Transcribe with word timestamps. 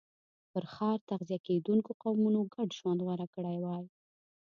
پر 0.51 0.63
ښکار 0.73 0.99
تغذیه 1.09 1.39
کېدونکو 1.47 1.91
قومونو 2.03 2.41
ګډ 2.53 2.69
ژوند 2.79 2.99
غوره 3.05 3.27
کړی 3.35 3.57
وای. 3.61 3.85